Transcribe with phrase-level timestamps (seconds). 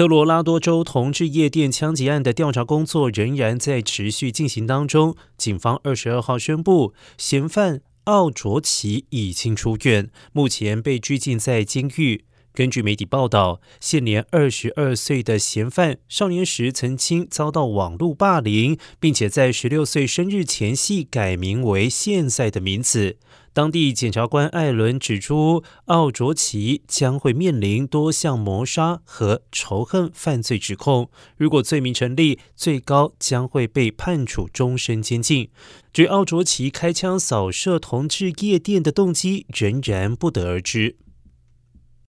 [0.00, 5.14] 科罗拉多州同志夜店枪击案的调查工作仍然在持续进行当中。
[5.36, 12.24] 警方二十二号宣布，嫌犯奥卓奇已经出院，目前被拘禁在监狱。
[12.52, 23.18] 根据媒体报道，现年二十二岁的嫌犯少年时曾经遭到网络霸凌，并且在十六岁生日前夕改名为现在的名字。
[23.52, 31.10] 当地检察官艾伦指出，奥卓奇将会面临多项谋杀和仇恨犯罪指控。
[31.36, 35.48] 如果罪名成立，最高将会被判处终身监禁。
[35.92, 40.96] 至于奥卓奇开枪扫射同志夜店的动机，仍然不得而知。